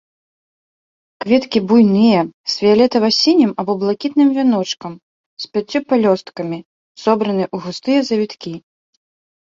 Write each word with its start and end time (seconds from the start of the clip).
Кветкі 1.23 1.59
буйныя 1.71 2.21
з 2.53 2.63
фіялетава-сінім 2.63 3.51
або 3.63 3.71
блакітным 3.83 4.27
вяночкам, 4.37 4.93
з 5.45 5.51
пяццю 5.53 5.79
пялёсткамі, 5.93 6.59
сабраны 7.03 7.43
ў 7.53 7.67
густыя 7.67 7.99
завіткі. 8.09 8.53